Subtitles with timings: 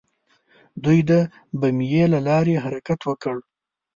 [0.83, 1.11] دوی د
[1.59, 3.35] بمیي له لارې حرکت وکړ.